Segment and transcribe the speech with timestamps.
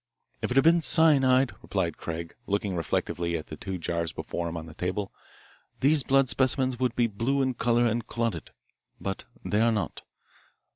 [0.41, 4.57] "If it had been cyanide," replied Craig, looking reflectively at the two jars before him
[4.57, 5.13] on the table,
[5.79, 8.49] "these blood specimens would be blue in colour and clotted.
[8.99, 10.01] But they are not.